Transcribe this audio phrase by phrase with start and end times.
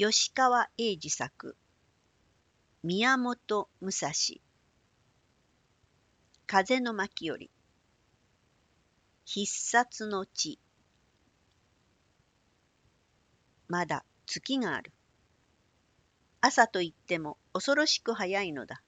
[0.00, 1.56] 吉川英治作
[2.84, 4.12] 宮本武蔵
[6.46, 7.50] 風の巻より
[9.24, 10.60] 必殺の地。
[13.66, 14.92] まだ月がある。
[16.42, 18.84] 朝といっても恐ろしく早いのだ。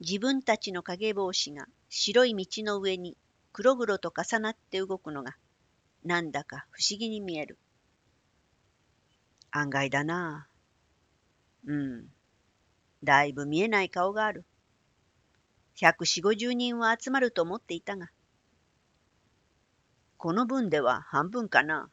[0.00, 3.16] 自分たちの影帽子が白い道の上に
[3.54, 5.38] 黒々と重なって動くのが
[6.04, 7.58] なんだか不思議に見える。
[9.50, 10.48] 案外だな
[11.66, 12.06] うん。
[13.02, 14.44] だいぶ見えない顔がある。
[15.74, 18.10] 百四五十人は集まると思っていたが。
[20.16, 21.90] この分では半分かな。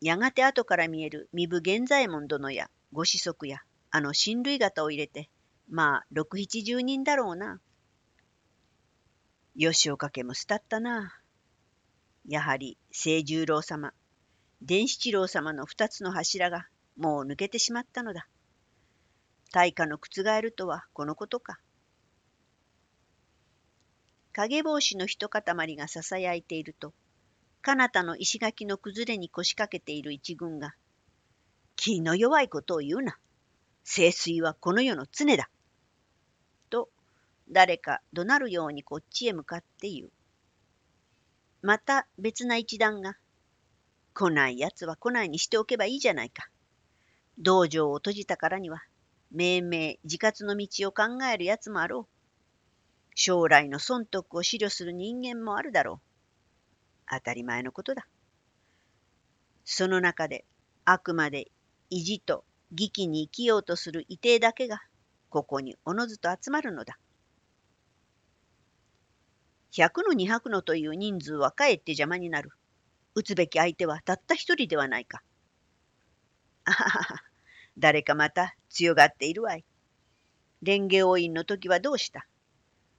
[0.00, 3.58] やがて後から見える身分源左衛門殿やご子息や
[3.90, 5.28] あの親類方を入れて、
[5.68, 7.60] まあ六七十人だろうな。
[9.56, 11.18] 吉岡家もすたったな。
[12.28, 13.92] やはり清十郎様、
[14.62, 18.28] 伝七郎様の二つの柱がもう抜けてしまったのだ。
[19.52, 21.58] 大化の覆るとはこのことか。
[24.32, 25.42] 影帽子の一塊
[25.76, 26.92] がささやいていると、
[27.60, 30.74] 彼方の石垣の崩れに腰掛けている一軍が、
[31.76, 33.18] 気の弱いことを言うな。
[33.84, 35.48] 清水はこの世の常だ。
[36.70, 36.90] と、
[37.50, 40.12] 誰か怒鳴るようにこっちへ向かって言う。
[41.62, 43.16] また別な一団が、
[44.18, 46.48] 来ないやつは来ないにしておけばいいじゃないか。
[47.38, 48.82] 道場を閉じたからには、
[49.30, 53.10] 命名自活の道を考えるやつもあろう。
[53.14, 57.06] 将来の損得を思慮する人間もあるだろう。
[57.08, 58.08] 当たり前のことだ。
[59.64, 60.44] その中で、
[60.84, 61.52] あくまで
[61.88, 64.82] 意地と義気に生きようとする異定だけが、
[65.30, 66.98] ここにおのずと集まるのだ。
[69.70, 72.50] 百の二百のという人数はかえって邪魔になる。
[73.18, 75.22] 撃つべき相手はたった一人ではないか。
[76.64, 77.22] あは、
[77.76, 79.64] 誰かまた強がっているわい。
[80.60, 82.26] 蓮華王院の時はどうした？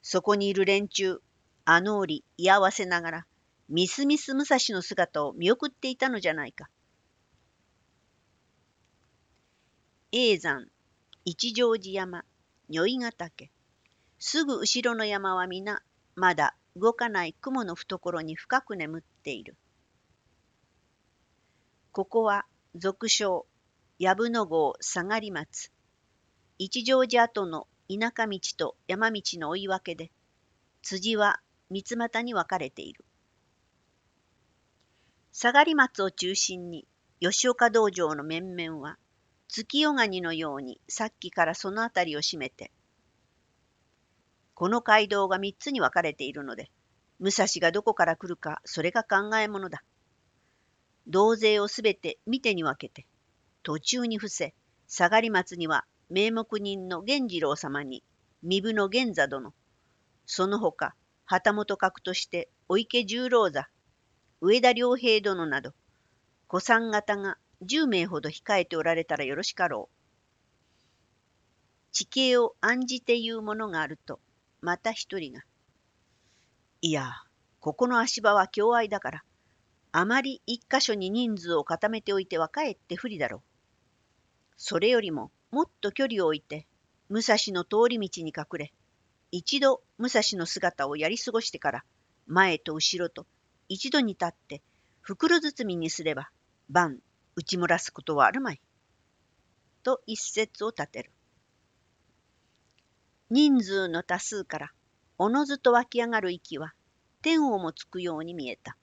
[0.02, 1.20] そこにいる連中、
[1.66, 3.26] あの折居合わせながら、
[3.68, 6.70] みすみす武蔵の姿を見送っていたのじゃないか。
[10.12, 10.66] 永山、
[11.26, 12.24] 一乗寺山、
[12.70, 13.52] 如意ヶ岳。
[14.18, 15.84] すぐ後ろの山は皆、
[16.16, 19.56] まだ動かない雲の懐に深く眠っている。
[21.92, 22.46] ここは
[22.76, 23.48] 俗称、
[23.98, 25.72] 藪の郷下がり松。
[26.60, 30.12] 一乗寺跡の田舎道と山道の追い分けで、
[30.84, 31.42] 辻は
[31.72, 33.04] 三つ股に分かれている。
[35.32, 36.86] 下がり松を中心に、
[37.22, 39.00] 吉岡道場の面々は、
[39.48, 42.72] 月夜ガニのようにさっきからその辺りを占めて、
[44.54, 46.70] この街道が三つに分かれているので、
[47.20, 49.82] 武蔵がどこから来るか、それが考えものだ。
[51.10, 53.08] 同勢をすべて見てに分けて、
[53.64, 54.54] 途中に伏せ、
[54.88, 58.04] 下がり松には名目人の源次郎様に、
[58.44, 59.54] 身分の源座殿、
[60.26, 63.68] その他、旗本格としてお池十郎座、
[64.42, 65.74] 上田良平殿など、
[66.48, 69.96] 古参方が10名ほど控えておられたらよろしかろう。
[71.92, 74.20] 地形を案じて言うものがあると、
[74.62, 75.42] また一人が。
[76.82, 77.12] いや、
[77.60, 79.24] ここの足場は共愛だから、
[79.92, 83.42] あまり一箇所に人数を固めておいてはかえって不利だろう。
[84.58, 86.68] それよりももっと距離を置いて、
[87.10, 88.74] 武蔵の通り道に隠れ、
[89.32, 91.84] 一度武蔵の姿をやり過ごしてから、
[92.28, 93.26] 前と後ろと
[93.68, 94.62] 一度に立って、
[95.02, 96.30] 袋包みにすれば、
[96.70, 97.00] 晩
[97.36, 98.62] 打ち漏らすことはあるまい。
[99.84, 101.12] と一節を立てる。
[103.30, 104.72] 人数の多数から、
[105.20, 106.74] おのずと湧き上がる息は、
[107.22, 108.79] 天をもつくように見えた。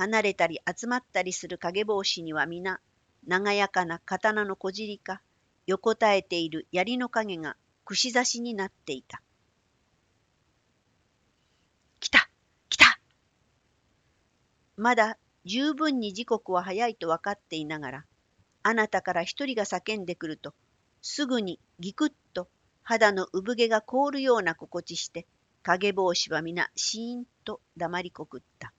[0.00, 2.80] 離れたり集まったりする影帽子には皆、
[3.26, 5.20] 長やかな刀の小尻か、
[5.66, 9.20] 横たえている槍の影が串刺しになっていた。
[12.00, 12.30] 来た
[12.70, 12.98] 来た
[14.78, 18.04] まだ十分に時刻は早いと分かっていながら、
[18.62, 20.54] あなたから一人が叫んでくると、
[21.02, 22.48] すぐにギクッと
[22.82, 25.26] 肌の産毛が凍るような心地して、
[25.62, 28.72] 影帽子は皆シーンと黙りこくった。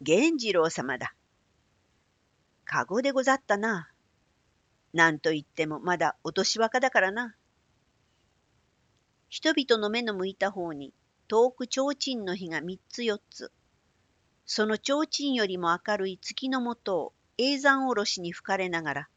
[0.00, 1.14] 源次郎様だ。
[2.64, 3.90] かごでござったな。
[4.92, 7.34] なんといってもまだお年若だからな。
[9.28, 10.94] 人々の目の向いた方に
[11.26, 13.52] 遠く提灯の火が三つ四つ。
[14.46, 19.08] その提灯よりも明るい月のもとを永山おろしに吹かれながら、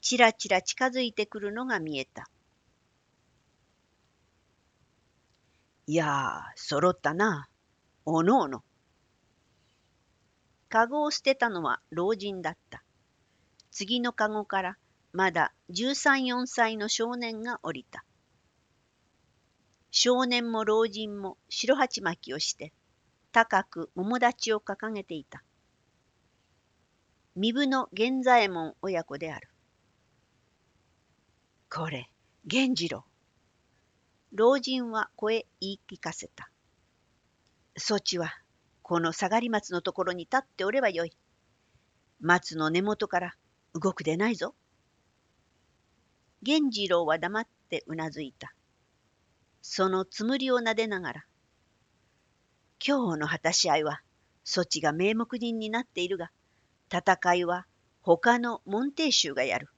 [0.00, 2.28] ちらちら近づいてくるのが見えた。
[5.86, 7.48] いやー、揃ったな。
[8.04, 8.64] おのおの。
[10.72, 12.82] かごを捨てたのは老人だった。
[13.70, 14.78] 次のかごから
[15.12, 18.06] まだ13、4歳の少年が降りた。
[19.90, 22.72] 少年も老人も白鉢巻きをして
[23.32, 25.44] 高く桃立ちを掲げていた。
[27.36, 29.50] 身分の源左衛門親子である。
[31.70, 32.10] これ、
[32.50, 33.04] 源次郎。
[34.32, 36.50] 老人は声言い聞かせた。
[37.76, 38.41] そちは、
[38.92, 41.16] この下がり松のところに立っておればよい。
[42.20, 43.34] 松の根元から
[43.72, 44.54] 動くでないぞ。
[46.42, 48.52] 源次郎は黙ってうなずいた。
[49.62, 51.24] そのつむりをなでながら、
[52.86, 54.02] 今日の果たし合いは、
[54.44, 56.30] そちが名目人になっているが、
[56.92, 57.64] 戦いは
[58.02, 59.70] 他の門弟衆がやる。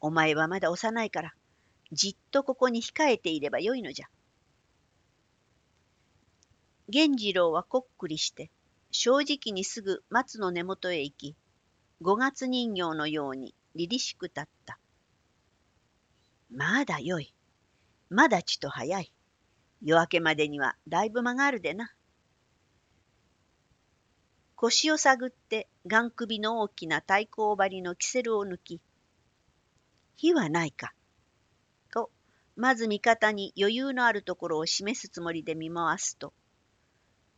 [0.00, 1.34] お前はまだ幼いから、
[1.92, 4.06] じっとここに控えていればよいのじゃ。
[6.92, 8.50] 源次郎はこっくりして、
[8.90, 11.36] 正直にすぐ松の根元へ行き、
[12.02, 14.78] 五月人形のように凛々しく立った。
[16.50, 17.34] まだよい。
[18.10, 19.10] まだちと早い。
[19.80, 21.94] 夜明けまでにはだいぶ間があるでな。
[24.54, 28.82] 腰を探ってがん首の大きな太鼓張りのキセルを抜き、
[30.16, 30.92] 火はないか。
[31.90, 32.10] と、
[32.54, 36.34] まず味方に余裕のあるところを示すつもりで見回すと、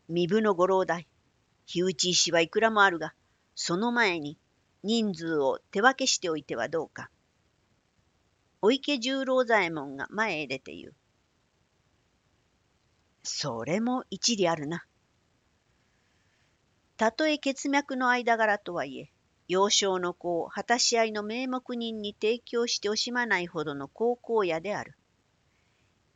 [0.08, 1.08] 身分のご老代、
[1.64, 3.14] 火打ち石はいくらもあるが、
[3.54, 4.38] その前に
[4.82, 7.10] 人数を手分けしておいてはどうか。
[8.60, 10.94] お池十郎左衛門が前へ出て言う。
[13.22, 14.84] それも一理あるな。
[16.98, 19.10] たとえ血脈の間柄とはいえ、
[19.48, 24.94] 幼少の子を果たし合いの名目人に提供して惜しまないほどの高校屋である。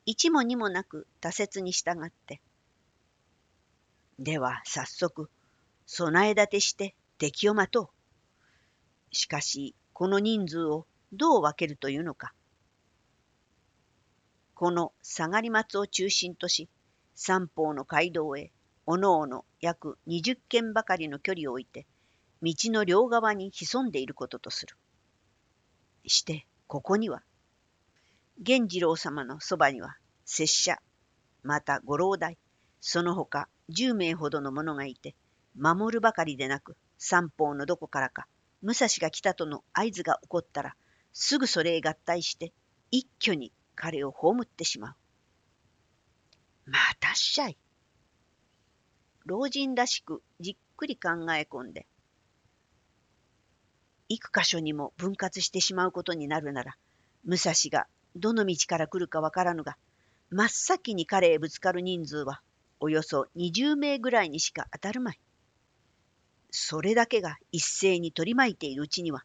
[0.05, 2.41] 一も二もなく多説に従って。
[4.19, 5.31] では早速、
[5.87, 9.15] 備え立てして敵を待とう。
[9.15, 12.33] しかし、この人数をどう分けるというのか。
[14.55, 16.69] この下がり松を中心とし、
[17.15, 18.51] 三方の街道へ、
[18.87, 21.87] おのおの約二十軒ばかりの距離を置いて、
[22.43, 24.77] 道の両側に潜んでいることとする。
[26.07, 27.23] して、ここには、
[28.39, 30.79] 源次郎様のそばには、拙者、
[31.45, 32.37] またご老代、
[32.81, 35.15] その他十名ほどの者がいて、
[35.57, 38.27] 守るばかりでなく、三方のどこからか、
[38.63, 40.75] 武蔵が来たとの合図が起こったら、
[41.13, 42.53] すぐそれへ合体して、
[42.91, 46.71] 一挙に彼を葬ってしまう。
[46.71, 47.59] またっしゃい。
[49.25, 51.87] 老人らしくじっくり考え込んで、
[54.09, 56.77] 幾箇所にも分割してしまうことになるなら、
[57.25, 57.87] 武蔵が
[58.17, 59.77] どの道から来るかわからぬが、
[60.31, 62.41] 真っ先に彼へぶつかる人数は、
[62.81, 65.21] およそ20名ぐらいにしか当たるまい。
[66.51, 69.25] それだけが一斉に取り巻いているうちには、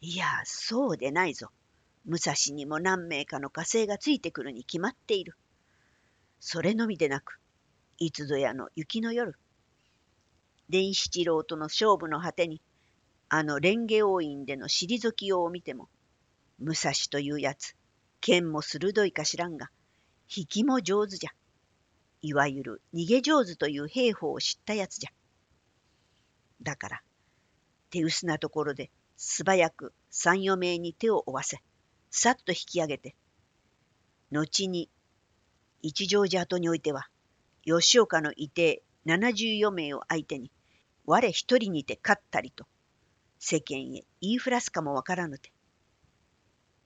[0.00, 1.48] いや、そうでないぞ。
[2.04, 5.34] 武蔵にも何名かの火星がついてくるに決まっている。
[6.40, 7.40] それのみでなく、
[7.98, 9.34] いつぞやの雪の夜、
[10.68, 12.60] 伝七郎との勝負の果てに、
[13.28, 15.88] あの蓮華王院での退きようを見ても、
[16.58, 17.74] 武蔵というやつ、
[18.20, 19.70] 剣も鋭いか知らんが、
[20.34, 21.30] 引きも上手じゃ。
[22.24, 25.10] いわゆる逃げ上手という兵法を知ったやつじゃ。
[26.62, 27.02] だから、
[27.90, 31.58] 手薄なところで素早く三余命に手を負わせ、
[32.10, 33.14] さっと引き上げて、
[34.30, 34.88] 後に
[35.82, 37.10] 一条寺跡においては、
[37.66, 40.50] 吉岡の伊帝七十余名を相手に、
[41.04, 42.64] 我一人にて勝ったりと、
[43.38, 45.52] 世間へ言いふらすかもわからぬて。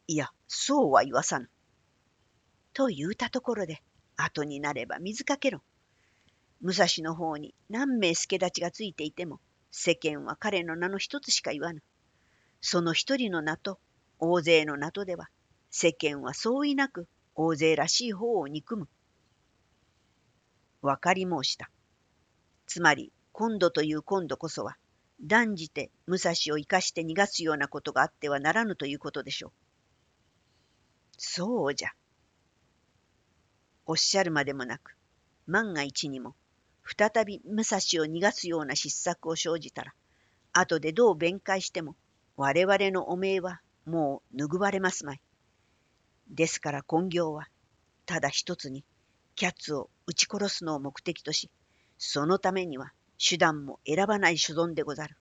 [0.09, 1.49] いや、そうは言わさぬ。
[2.73, 3.85] と言うたところで、
[4.19, 5.63] 後になれば水かけろ。
[6.61, 11.83] 武蔵の方に何名助太刀がついていても、世間は彼の名の一つしか言わぬ。
[12.61, 13.79] その一人の名と
[14.19, 15.29] 大勢の名とでは、
[15.71, 18.89] 世間は相違なく大勢らしい方を憎む。
[20.83, 21.71] 分かり申した。
[22.67, 24.77] つまり、今度という今度こそは、
[25.21, 29.53] 断じて武蔵を生かして逃がすようなことがあってはならぬということでしょう。
[31.19, 31.91] そうじゃ。
[33.89, 34.95] おっしゃるまでもなく、
[35.47, 36.37] 万が一にも
[36.85, 39.95] 再び武蔵を逃がすような失策を生じたら、
[40.53, 41.97] 後でどう弁解しても、
[42.37, 45.21] 我々の汚名はもう拭われますまい。
[46.29, 47.49] ですから根行は、
[48.05, 48.85] ただ一つに、
[49.37, 51.51] キャッツを撃ち殺すのを目的とし、
[51.97, 55.17] そのためには手段も選ばない所存でござる。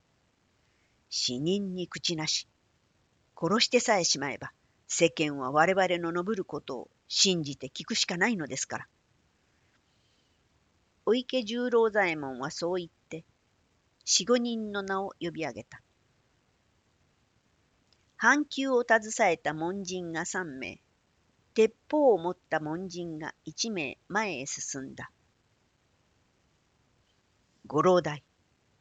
[1.09, 2.49] 死人に口なし。
[3.39, 4.51] 殺してさえしまえば、
[4.87, 8.87] 世間は我々の述ぶることを信じて聞くしかないのですから。
[11.05, 13.23] お池十郎左衛門はそう言って、
[14.03, 15.81] 四五人の名を呼び上げた。
[18.17, 20.81] 半球を携えた門人が三名、
[21.53, 25.11] 鉄砲を持った門人が一名前へ進んだ。
[27.67, 28.23] ご老代、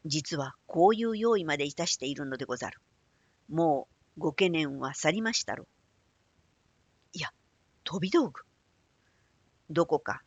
[0.05, 2.81] 実はこういう用意までいたしているのでござる。
[3.49, 5.67] もうご懸念は去りましたろう。
[7.13, 7.31] いや、
[7.87, 8.43] 飛び道具。
[9.71, 10.23] どこか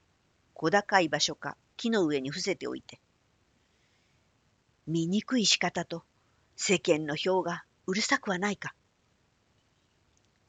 [0.53, 3.01] 小高い場所か木の上に伏せておいて。
[4.87, 6.05] 醜い仕方と
[6.55, 8.73] 世間の票がうるさくはないか。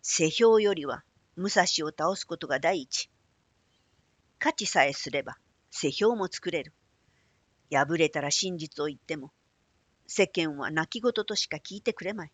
[0.03, 1.03] 世評よりは
[1.35, 3.11] 武蔵を倒すことが第一。
[4.39, 5.37] 勝ちさえすれば
[5.73, 6.73] 世評も作れる。
[7.73, 9.33] 敗れたら真実を言っても、
[10.07, 12.33] 世間は泣き言としか聞いてくれまい。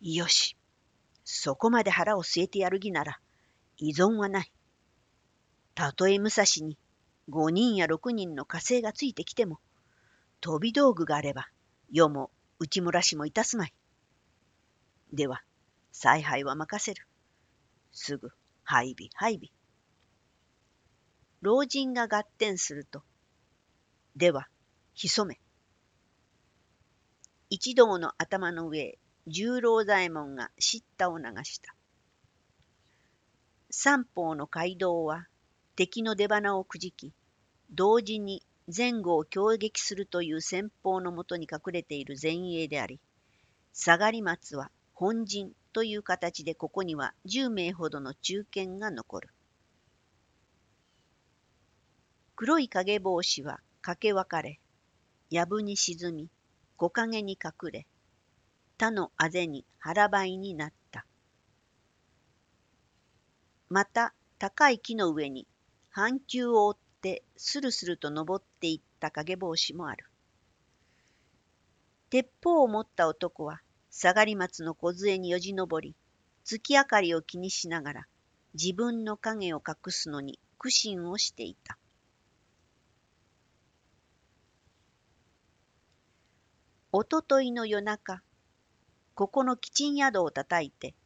[0.00, 0.56] よし、
[1.24, 3.20] そこまで腹を据えてやる気なら、
[3.76, 4.52] 依存はない。
[5.74, 6.78] たとえ武蔵に
[7.28, 9.60] 五人や六人の火星がついてきても、
[10.40, 11.48] 飛び道具があれば、
[11.90, 13.74] 世も内村氏もいたすまい。
[15.12, 15.42] では、
[15.92, 17.06] 采配は任せる。
[17.92, 18.30] すぐ、
[18.64, 19.50] 配備、配備。
[21.42, 23.02] 老人が合点すると、
[24.16, 24.48] では、
[24.94, 25.40] 潜め。
[27.50, 28.98] 一同の頭の上へ
[29.28, 31.74] 十郎左衛門が叱咤を流した。
[33.70, 35.28] 三方の街道は
[35.76, 37.12] 敵の出花をくじき、
[37.70, 38.42] 同時に
[38.74, 43.00] 前後を攻撃するという戦法のもとに隠れている前衛であり、
[43.72, 49.28] 下がり松は本陣という形でここには10名ほどの中堅が残る。
[52.34, 54.58] 黒い影帽子はかけ分かれ、
[55.30, 56.28] 藪に沈み、
[56.76, 57.86] 木陰に隠れ、
[58.82, 61.06] 他のあぜに腹ばいになった。
[63.68, 65.46] また高い木の上に
[65.88, 70.04] 半球を追ってスルスルと登っていった影帽子もある。
[72.10, 75.94] 鉄砲を持った男は下がり松の梢によじ登り、
[76.42, 78.06] 月明かりを気にしながら
[78.54, 81.78] 自分の影を隠すのに苦心をしていた。
[86.90, 88.24] おとといの夜中、
[89.22, 90.96] ここのキチン宿をたたいて、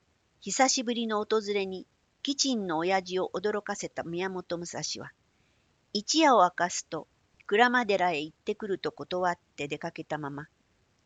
[0.40, 1.86] 久しぶりの訪れに、
[2.22, 5.12] キチンの親父を驚かせた宮本武蔵は、
[5.92, 7.08] 一夜を明かすと、
[7.46, 10.44] 鞍馬寺へ行ってくると断って出かけたまま、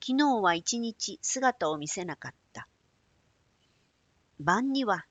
[0.00, 2.68] 昨日は一日姿を見せなかった。
[4.38, 5.04] 晩には、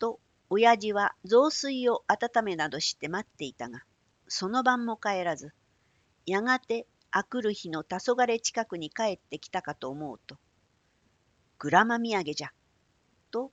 [0.00, 0.18] と、
[0.50, 3.84] 親父は雑炊を温めなどして待っていたが、
[4.26, 5.52] その晩も帰らず、
[6.26, 10.36] やがてあくる日の黄昏近くに帰ってきたかと思うと、
[11.64, 12.50] グラマ土産じゃ、
[13.30, 13.50] と、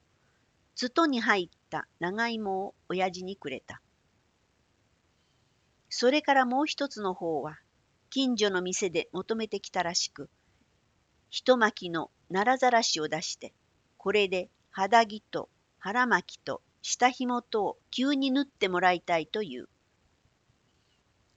[0.76, 3.82] つとに入った長芋を親父にくれた。
[5.88, 7.58] それからもう一つの方は、
[8.10, 10.30] 近所の店で求めてきたらしく、
[11.30, 13.54] 一巻きの奈良ざらしを出して、
[13.98, 15.48] これで肌着と
[15.80, 19.70] 腹巻きと下紐とを急に縫ってもらいたいという。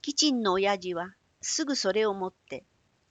[0.01, 2.65] キチンの親父はすぐそれを持って、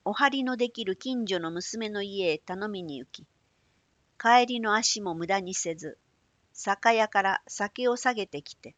[0.05, 3.27] お張りのできる近所の娘の家へ頼みに行き、
[4.25, 5.99] 帰りの足も無駄にせず、
[6.55, 8.75] 酒屋から酒を下げてきて、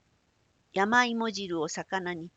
[0.72, 2.32] 山芋汁を魚に、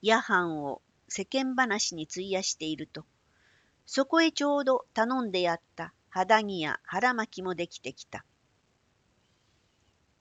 [0.00, 3.04] 夜半を世間話に費やしていると、
[3.84, 8.24] そこへちょうど頼んでやった肌着や腹巻きもできてきた。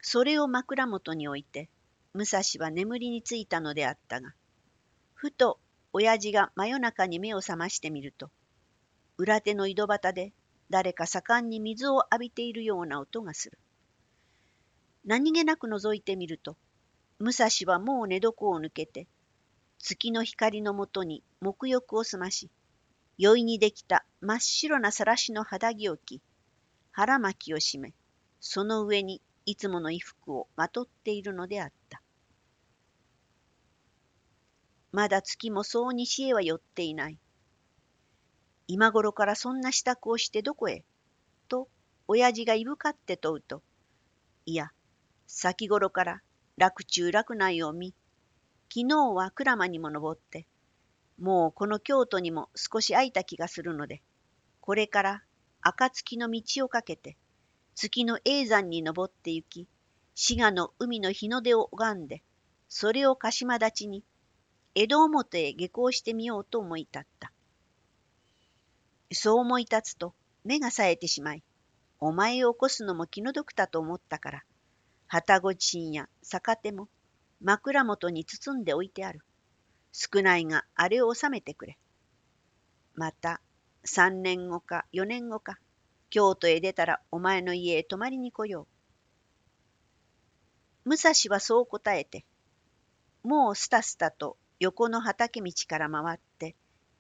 [0.02, 1.70] それを枕元に置いて、
[2.12, 4.34] 武蔵は眠りについたのであったが、
[5.14, 5.58] ふと
[5.94, 8.30] 親父が真夜中に目を覚ましてみると、
[9.18, 10.34] 裏手の井戸端で
[10.70, 13.58] 誰か盛んに水を浴びているような音がする。
[15.06, 16.58] 何気なく覗いてみると、
[17.20, 19.08] 武蔵はもう寝床を抜けて、
[19.78, 22.50] 月の光のもとに沐浴を済まし、
[23.18, 26.22] 酔いにできた真っ白なさらしの肌着を着、
[26.92, 27.94] 腹巻きを締め、
[28.40, 32.02] その上にいつもの衣服をまとっているのであった。
[34.92, 37.20] まだ月もそう西へは寄っていない。
[38.68, 40.84] 今頃からそんな支度をしてどこへ？
[41.48, 41.68] と、
[42.08, 43.62] 親父がいぶかって問うと、
[44.46, 44.72] いや、
[45.28, 46.22] 先頃から
[46.58, 47.94] 楽中楽内を見、
[48.74, 50.48] 昨日は鞍馬にも登って、
[51.20, 54.02] もうこの京都にも少し空いた気がするので、
[54.62, 55.24] これから
[55.62, 57.18] 暁の道をかけて、
[57.76, 59.68] 月の永山に登って行き、
[60.16, 62.24] 滋賀の海の日の出を拝んで、
[62.68, 64.04] それを鹿島立ちに、
[64.74, 67.32] 江戸表へ下校してみようと思い立った。
[69.12, 71.44] そう思い立つと目が冴えてしまい、
[72.00, 74.44] お前を起こすのも気の毒だと思ったから、
[75.08, 76.88] 旗ごちんや逆手も
[77.42, 79.22] 枕元に包んでおいてある。
[79.92, 81.78] 少ないがあれを収めてくれ。
[82.96, 83.42] また
[83.84, 85.58] 三年後か四年後か
[86.10, 88.68] 京都へ出たらお前の家へ泊まりに来よ
[90.86, 90.90] う。
[90.90, 92.26] 武蔵はそう答えて、
[93.24, 96.56] もうスタスタと横の畑道から回って、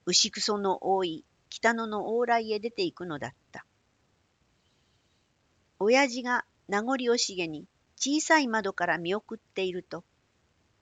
[0.05, 3.65] 牛くその多い北野の往来へ出て行くのだった。
[5.79, 10.03] 親父が名残惜しげに小さい窓から見送っていると、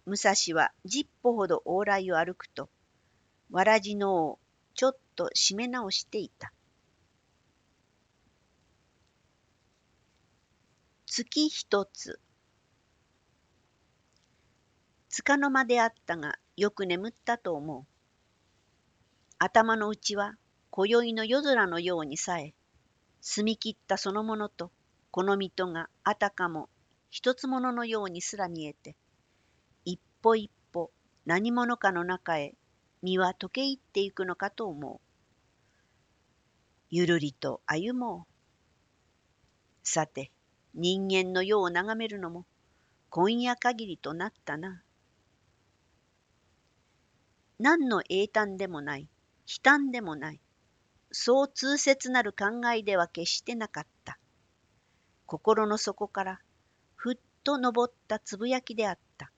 [0.07, 2.71] 武蔵は十歩ほど往来を歩くと、
[3.51, 4.39] わらじのを
[4.73, 6.51] ちょっと締め直していた。
[11.05, 12.19] 月一つ。
[15.09, 17.85] つかの間であったが、よく眠ったと思う。
[19.37, 20.33] 頭の内は
[20.75, 22.55] 今宵の夜空のようにさえ、
[23.21, 24.71] 澄み切ったそのものと、
[25.11, 26.67] この水戸があたかも
[27.11, 28.95] 一つもののようにすら見えて、
[29.85, 30.89] 一歩一歩
[31.27, 32.55] 何者かの中へ
[33.03, 34.99] 身は溶け入っていくのかと思う。
[36.89, 39.87] ゆるりと歩もう。
[39.87, 40.31] さて、
[40.73, 42.47] 人間の世を眺めるのも
[43.11, 44.81] 今夜限りとなったな。
[47.59, 49.07] 何の英単でもない、悲
[49.61, 50.39] 嘆でもない、
[51.15, 54.17] そう痛切なる考えでは決してなかった。
[55.27, 56.39] 心の底から
[56.95, 59.31] ふっと昇ったつぶやきであった。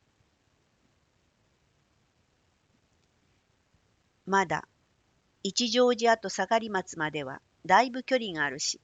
[4.26, 4.68] まだ
[5.44, 8.80] 一乗寺跡下がり松まではだいぶ距離があるし、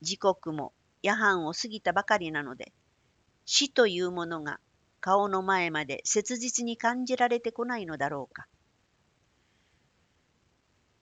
[0.00, 2.72] 時刻も夜半を過ぎたばかりなので、
[3.44, 4.58] 死というものが
[5.00, 8.46] 顔の前まで切実に感じられてこないのだろうか。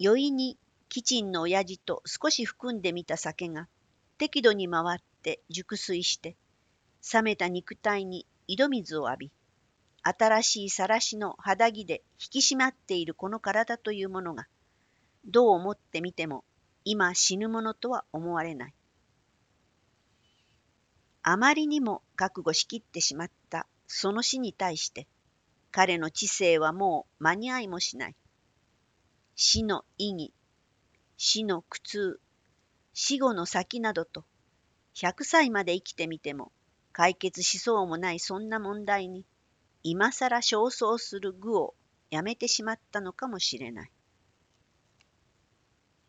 [0.01, 0.59] 酔いに
[0.95, 3.67] キチンの親父と少し含んでみた酒が
[4.17, 6.37] 適度に回って熟睡して、
[7.13, 9.33] 冷めた肉体に井戸水を浴び、
[10.05, 14.47] 新しいさらしの肌着で引き締まっているこの体というものが、
[15.27, 16.45] どう思ってみても
[16.85, 18.75] 今死ぬものとは思われない。
[21.25, 25.09] あまりにも覚悟しきってしまったその死に対して、
[25.73, 28.15] 彼の知性はもう間に合いもしない。
[29.35, 30.33] 死の意義、
[31.17, 32.21] 死の苦痛、
[32.93, 34.25] 死後の先などと、
[34.95, 36.53] 100歳まで生きてみても
[36.93, 39.25] 解決しそうもないそんな問題に、
[39.83, 41.75] 今更焦燥する愚を
[42.11, 43.94] やめてしまったのかもしれない。